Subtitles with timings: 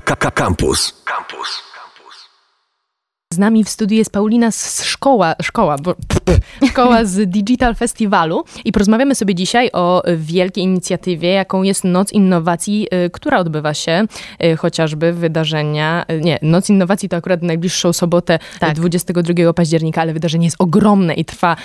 [0.00, 0.92] Campus.
[1.04, 1.62] Campus.
[3.38, 5.94] Z nami w studiu jest Paulina z szkoła, szkoła, bo,
[6.70, 12.88] szkoła z Digital Festiwalu i porozmawiamy sobie dzisiaj o wielkiej inicjatywie, jaką jest Noc Innowacji,
[13.06, 14.04] y, która odbywa się
[14.44, 18.74] y, chociażby wydarzenia, y, nie, Noc Innowacji to akurat najbliższą sobotę Tak.
[18.74, 21.56] 22 października, ale wydarzenie jest ogromne i trwa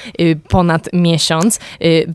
[0.49, 1.59] ponad miesiąc.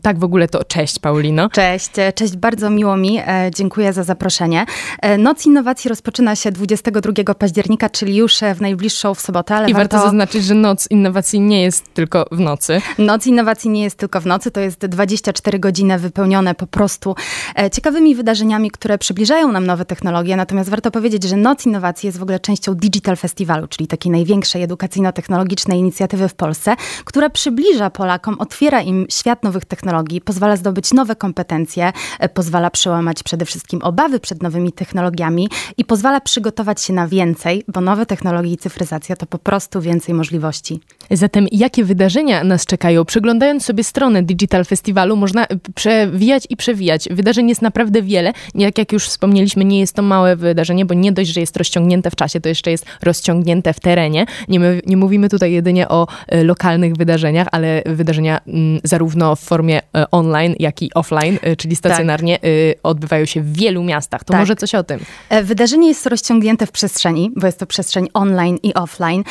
[0.01, 1.49] Tak w ogóle to cześć Paulino.
[1.49, 4.65] Cześć, e, cześć, bardzo miło mi, e, dziękuję za zaproszenie.
[5.01, 9.73] E, Noc Innowacji rozpoczyna się 22 października, czyli już w najbliższą w sobotę, ale I
[9.73, 12.81] warto zaznaczyć, że Noc Innowacji nie jest tylko w nocy.
[12.97, 17.15] Noc Innowacji nie jest tylko w nocy, to jest 24 godziny wypełnione po prostu
[17.59, 20.35] e, ciekawymi wydarzeniami, które przybliżają nam nowe technologie.
[20.35, 24.63] Natomiast warto powiedzieć, że Noc Innowacji jest w ogóle częścią Digital Festiwalu, czyli takiej największej
[24.63, 31.15] edukacyjno-technologicznej inicjatywy w Polsce, która przybliża Polakom, otwiera im świat nowych technologii, pozwala zdobyć nowe
[31.15, 37.07] kompetencje, e, pozwala przełamać przede wszystkim obawy przed nowymi technologiami i pozwala przygotować się na
[37.07, 40.79] więcej, bo nowe technologie i cyfryzacja to po prostu więcej możliwości.
[41.11, 43.05] Zatem jakie wydarzenia nas czekają?
[43.05, 47.07] Przeglądając sobie stronę Digital Festiwalu, można przewijać i przewijać.
[47.11, 48.33] Wydarzeń jest naprawdę wiele.
[48.55, 52.11] Jak, jak już wspomnieliśmy, nie jest to małe wydarzenie, bo nie dość, że jest rozciągnięte
[52.11, 54.25] w czasie, to jeszcze jest rozciągnięte w terenie.
[54.47, 59.81] Nie, nie mówimy tutaj jedynie o e, lokalnych wydarzeniach, ale wydarzenia m, zarówno w formie
[59.95, 62.49] e, online, jak i offline, e, czyli stacjonarnie, tak.
[62.83, 64.23] odbywają się w wielu miastach.
[64.23, 64.39] To tak.
[64.39, 64.99] może coś o tym.
[65.43, 69.23] Wydarzenie jest rozciągnięte w przestrzeni, bo jest to przestrzeń online i offline.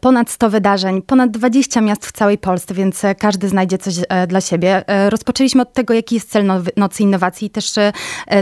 [0.00, 3.94] Ponad 100 wydarzeń, ponad 20 miast w całej Polsce, więc e, każdy znajdzie coś
[4.28, 4.84] dla siebie.
[5.08, 6.46] Rozpoczęliśmy od tego, jaki jest cel
[6.76, 7.72] Nocy Innowacji i też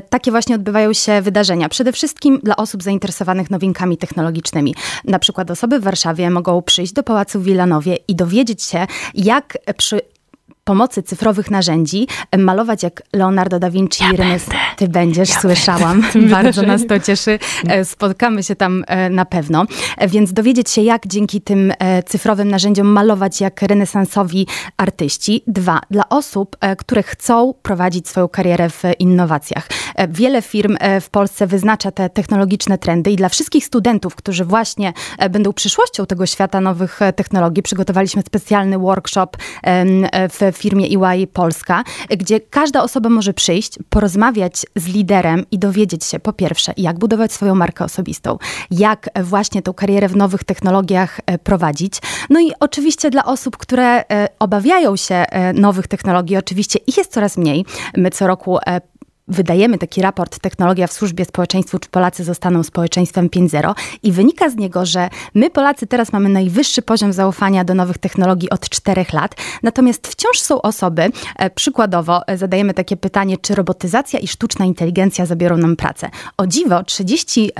[0.08, 1.68] takie właśnie odbywają się wydarzenia.
[1.68, 4.74] Przede wszystkim dla osób zainteresowanych nowinkami technologicznymi.
[5.04, 9.58] Na przykład osoby w Warszawie mogą przyjść do Pałacu w Wilanowie i dowiedzieć się, jak
[9.76, 10.00] przy
[10.64, 12.06] pomocy cyfrowych narzędzi
[12.38, 14.36] malować jak Leonardo da Vinci ja.
[14.76, 16.02] Ty będziesz, ja słyszałam.
[16.30, 17.38] Bardzo nas to cieszy.
[17.68, 19.66] E, spotkamy się tam e, na pewno.
[19.98, 21.72] E, więc dowiedzieć się, jak dzięki tym
[22.06, 25.42] cyfrowym narzędziom malować jak renesansowi artyści.
[25.46, 29.68] Dwa, dla osób, które chcą prowadzić swoją karierę w innowacjach.
[30.08, 34.92] Wiele firm w Polsce wyznacza te technologiczne trendy i dla wszystkich studentów, którzy właśnie
[35.30, 39.28] będą przyszłością tego świata nowych technologii, przygotowaliśmy specjalny workshop
[40.30, 46.20] w firmie EY Polska, gdzie każda osoba może przyjść, porozmawiać z liderem i dowiedzieć się
[46.20, 48.38] po pierwsze, jak budować swoją markę osobistą,
[48.70, 51.98] jak właśnie tą karierę w nowych technologiach e, prowadzić.
[52.30, 57.12] No i oczywiście dla osób, które e, obawiają się e, nowych technologii, oczywiście ich jest
[57.12, 57.64] coraz mniej.
[57.96, 58.58] My co roku
[59.28, 64.56] wydajemy taki raport Technologia w służbie społeczeństwu, czy Polacy zostaną społeczeństwem 5.0 i wynika z
[64.56, 69.34] niego, że my Polacy teraz mamy najwyższy poziom zaufania do nowych technologii od czterech lat,
[69.62, 75.26] natomiast wciąż są osoby, e, przykładowo e, zadajemy takie pytanie, czy robotyzacja i sztuczna inteligencja
[75.26, 76.10] zabiorą nam pracę.
[76.36, 77.50] O dziwo, 30,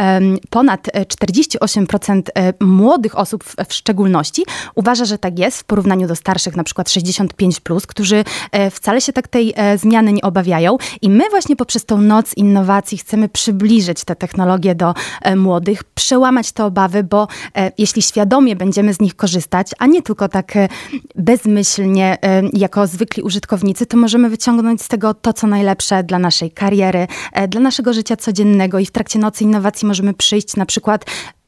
[0.51, 4.45] ponad 48% e, młodych osób w szczególności
[4.75, 8.25] uważa, że tak jest w porównaniu do starszych, na przykład 65+, plus, którzy
[8.71, 12.99] wcale się tak tej zmiany nie obawiają i my właśnie właśnie poprzez tą noc innowacji
[12.99, 18.95] chcemy przybliżyć te technologie do e, młodych, przełamać te obawy, bo e, jeśli świadomie będziemy
[18.95, 20.69] z nich korzystać, a nie tylko tak e,
[21.15, 22.19] bezmyślnie
[22.53, 27.07] jako zwykli użytkownicy, to możemy wyciągnąć z tego to, co najlepsze dla naszej kariery,
[27.49, 31.05] dla naszego życia codziennego i w trakcie nocy innowacji możemy przyjść na przykład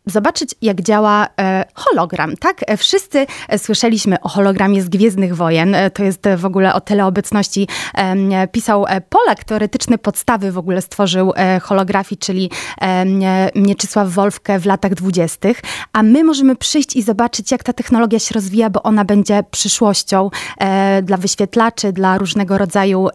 [0.07, 2.61] zobaczyć, jak działa e, hologram, tak?
[2.67, 5.77] E, wszyscy e, słyszeliśmy o hologramie z Gwiezdnych Wojen.
[5.95, 7.69] To jest w ogóle o teleobecności.
[8.53, 12.51] Pisał Polak, teoretyczny podstawy w ogóle stworzył holografii, czyli
[13.55, 15.61] Mieczysław Wolfkę w latach dwudziestych.
[15.93, 20.31] A my możemy przyjść i zobaczyć, jak ta technologia się rozwija, bo ona będzie przyszłością
[21.03, 23.09] dla wyświetlaczy, dla różnego rodzaju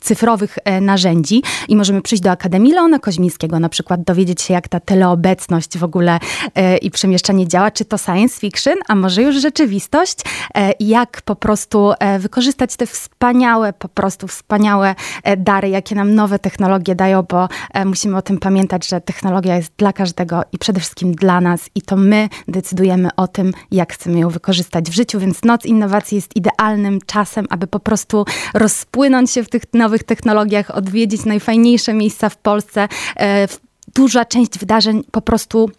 [0.00, 4.68] cyfrowych e, narzędzi i możemy przyjść do Akademii Leona Koźmińskiego, na przykład dowiedzieć się, jak
[4.68, 6.18] ta teleobecność w ogóle
[6.54, 10.18] e, i przemieszczanie działa, czy to science fiction, a może już rzeczywistość,
[10.54, 14.94] e, jak po prostu wykorzystać te wspaniałe, po prostu wspaniałe
[15.36, 17.48] dary, jakie nam nowe technologie dają, bo
[17.84, 21.82] musimy o tym pamiętać, że technologia jest dla każdego i przede wszystkim dla nas i
[21.82, 26.36] to my decydujemy o tym, jak chcemy ją wykorzystać w życiu, więc Noc Innowacji jest
[26.36, 28.24] idealnym czasem, aby po prostu
[28.54, 32.88] rozpłynąć się w tych nowych nowych technologiach, odwiedzić najfajniejsze miejsca w Polsce.
[33.16, 33.48] E,
[33.94, 35.70] duża część wydarzeń po prostu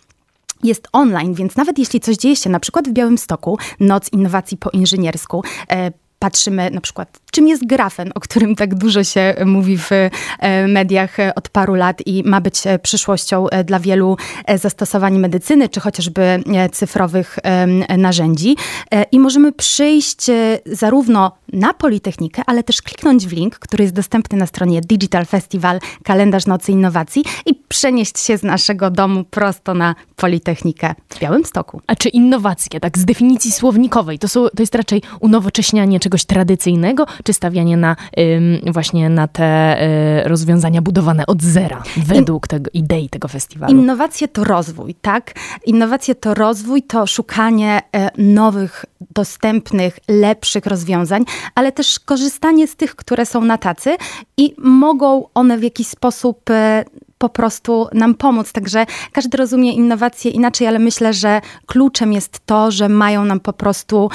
[0.63, 4.69] jest online, więc nawet jeśli coś dzieje się na przykład w Białymstoku, Noc Innowacji po
[4.69, 9.89] inżyniersku, e, patrzymy na przykład czym jest grafen, o którym tak dużo się mówi w
[10.67, 14.17] mediach od paru lat i ma być przyszłością dla wielu
[14.55, 17.39] zastosowań medycyny, czy chociażby cyfrowych
[17.97, 18.55] narzędzi.
[19.11, 20.25] I możemy przyjść
[20.65, 25.79] zarówno na Politechnikę, ale też kliknąć w link, który jest dostępny na stronie Digital Festival,
[26.03, 31.81] kalendarz nocy innowacji i przenieść się z naszego domu prosto na Politechnikę w Białymstoku.
[31.87, 37.05] A czy innowacje, tak z definicji słownikowej, to, są, to jest raczej unowocześnianie czegoś tradycyjnego,
[37.23, 37.95] czy stawianie na
[38.71, 39.81] właśnie na te
[40.23, 43.73] y, rozwiązania budowane od zera, według tego, idei tego festiwalu?
[43.73, 45.33] Innowacje to rozwój, tak?
[45.65, 47.81] Innowacje to rozwój, to szukanie
[48.17, 51.25] y, nowych, dostępnych, lepszych rozwiązań,
[51.55, 53.95] ale też korzystanie z tych, które są na tacy
[54.37, 56.85] i mogą one w jakiś sposób e,
[57.17, 58.51] po prostu nam pomóc.
[58.51, 63.53] Także każdy rozumie innowacje inaczej, ale myślę, że kluczem jest to, że mają nam po
[63.53, 64.09] prostu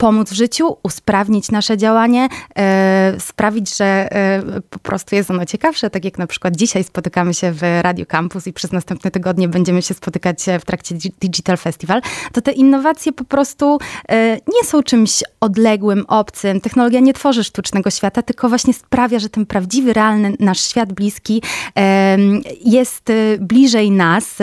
[0.00, 5.90] pomóc w życiu, usprawnić nasze działanie, e, sprawić, że e, po prostu jest ono ciekawsze,
[5.90, 9.82] tak jak na przykład dzisiaj spotykamy się w Radio Campus i przez następne tygodnie będziemy
[9.82, 12.02] się spotykać w trakcie Digital Festival,
[12.32, 16.60] to te innowacje po prostu e, nie są czymś odległym, obcym.
[16.60, 21.42] Technologia nie tworzy sztucznego świata, tylko właśnie sprawia, że ten prawdziwy, realny nasz świat bliski
[22.64, 24.38] jest bliżej nas.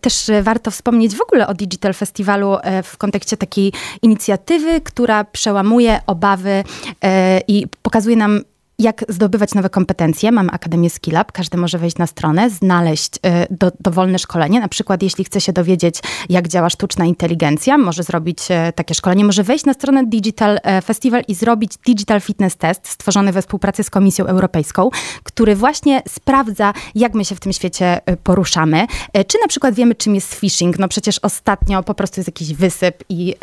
[0.00, 3.72] Też warto wspomnieć w ogóle o Digital Festiwalu w kontekście takiej
[4.02, 6.64] inicjatywy, która przełamuje obawy
[7.04, 8.40] e, i pokazuje nam
[8.80, 10.32] jak zdobywać nowe kompetencje.
[10.32, 14.60] Mamy Akademię Skillab, każdy może wejść na stronę, znaleźć e, do, dowolne szkolenie.
[14.60, 19.24] Na przykład, jeśli chce się dowiedzieć, jak działa sztuczna inteligencja, może zrobić e, takie szkolenie.
[19.24, 23.90] Może wejść na stronę Digital Festival i zrobić Digital Fitness Test, stworzony we współpracy z
[23.90, 24.90] Komisją Europejską,
[25.22, 28.86] który właśnie sprawdza, jak my się w tym świecie poruszamy.
[29.26, 30.78] Czy na przykład wiemy, czym jest phishing?
[30.78, 33.34] No przecież ostatnio po prostu jest jakiś wysyp i,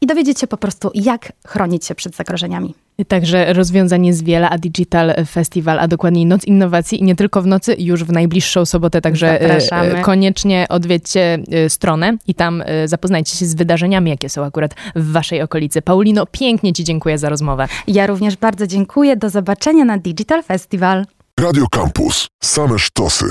[0.00, 2.87] i dowiedzieć się po prostu, jak chronić się przed zagrożeniami.
[3.08, 7.46] Także rozwiązań jest wiele, a Digital Festival, a dokładniej Noc Innowacji i nie tylko w
[7.46, 10.02] nocy, już w najbliższą sobotę, także e, Zapraszamy.
[10.02, 15.12] koniecznie odwiedźcie e, stronę i tam e, zapoznajcie się z wydarzeniami, jakie są akurat w
[15.12, 15.82] waszej okolicy.
[15.82, 17.68] Paulino, pięknie ci dziękuję za rozmowę.
[17.86, 19.16] Ja również bardzo dziękuję.
[19.16, 21.04] Do zobaczenia na Digital Festival.
[21.40, 22.28] Radio Campus.
[22.42, 23.26] Same sztosy.